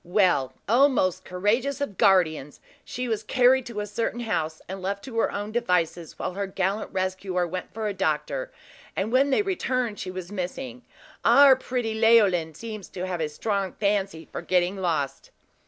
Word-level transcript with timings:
"Well, 0.03 0.53
O 0.67 0.87
most 0.87 1.23
courageous 1.23 1.79
of 1.79 1.95
guardians! 1.99 2.59
she 2.83 3.07
was 3.07 3.21
carried 3.21 3.67
to 3.67 3.81
a 3.81 3.85
certain 3.85 4.21
house, 4.21 4.59
and 4.67 4.81
left 4.81 5.03
to 5.03 5.19
her 5.19 5.31
own 5.31 5.51
devices, 5.51 6.17
while 6.17 6.33
her 6.33 6.47
gallant 6.47 6.91
rescuer 6.91 7.45
went 7.45 7.71
for 7.71 7.85
a 7.87 7.93
doctor; 7.93 8.51
and 8.95 9.11
when 9.11 9.29
they 9.29 9.43
returned 9.43 9.99
she 9.99 10.09
was 10.09 10.31
missing. 10.31 10.81
Our 11.23 11.55
pretty 11.55 11.93
Leoline 11.93 12.55
seems 12.55 12.89
to 12.89 13.05
have 13.05 13.21
a 13.21 13.29
strong 13.29 13.73
fancy 13.73 14.27
for 14.31 14.41
getting 14.41 14.77
lost!" 14.77 15.29